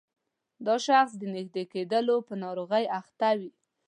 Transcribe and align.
دا 0.65 0.75
شخص 0.87 1.11
د 1.17 1.23
نږدې 1.35 1.63
لیدلو 1.73 2.15
په 2.27 2.33
ناروغۍ 2.43 2.85
اخته 2.99 3.29
وي. 3.39 3.51